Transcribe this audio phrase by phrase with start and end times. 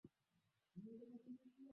[0.83, 1.69] Yote chini yakiisha.